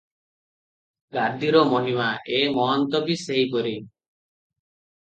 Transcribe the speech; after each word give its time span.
ଗାଦିର 1.17 1.61
ମହିମା- 1.75 2.09
ଏ 2.39 2.41
ମହନ୍ତ 2.57 3.05
ବି 3.11 3.21
ସେହିପରି। 3.29 3.79